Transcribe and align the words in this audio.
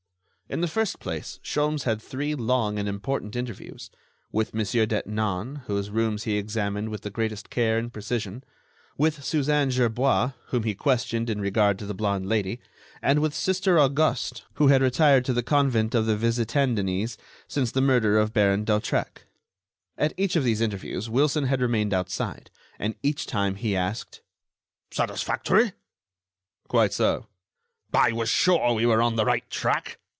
In 0.49 0.59
the 0.59 0.67
first 0.67 0.99
place, 0.99 1.39
Sholmes 1.41 1.83
had 1.83 2.01
three 2.01 2.35
long 2.35 2.77
and 2.77 2.89
important 2.89 3.37
interviews: 3.37 3.89
With 4.33 4.53
Monsieur 4.53 4.85
Detinan, 4.85 5.61
whose 5.67 5.89
rooms 5.89 6.25
he 6.25 6.35
examined 6.35 6.89
with 6.89 7.03
the 7.03 7.09
greatest 7.09 7.49
care 7.49 7.77
and 7.77 7.93
precision; 7.93 8.43
with 8.97 9.23
Suzanne 9.23 9.69
Gerbois, 9.71 10.33
whom 10.47 10.63
he 10.63 10.75
questioned 10.75 11.29
in 11.29 11.39
regard 11.39 11.79
to 11.79 11.85
the 11.85 11.93
blonde 11.93 12.27
Lady; 12.27 12.59
and 13.01 13.19
with 13.21 13.33
Sister 13.33 13.79
Auguste, 13.79 14.43
who 14.55 14.67
had 14.67 14.81
retired 14.81 15.23
to 15.23 15.31
the 15.31 15.41
convent 15.41 15.95
of 15.95 16.05
the 16.05 16.17
Visitandines 16.17 17.15
since 17.47 17.71
the 17.71 17.79
murder 17.79 18.17
of 18.19 18.33
Baron 18.33 18.65
d'Hautrec. 18.65 19.25
At 19.97 20.13
each 20.17 20.35
of 20.35 20.43
these 20.43 20.59
interviews 20.59 21.09
Wilson 21.09 21.45
had 21.45 21.61
remained 21.61 21.93
outside; 21.93 22.51
and 22.77 22.95
each 23.01 23.25
time 23.25 23.55
he 23.55 23.73
asked: 23.73 24.19
"Satisfactory?" 24.91 25.71
"Quite 26.67 26.91
so." 26.91 27.27
"I 27.93 28.11
was 28.11 28.27
sure 28.27 28.73
we 28.73 28.85
were 28.85 29.01
on 29.01 29.15
the 29.15 29.23
right 29.23 29.49
track." 29.49 29.97